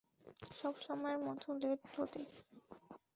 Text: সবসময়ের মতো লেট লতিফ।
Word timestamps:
সবসময়ের 0.51 1.19
মতো 1.25 1.47
লেট 1.61 1.81
লতিফ। 1.93 2.31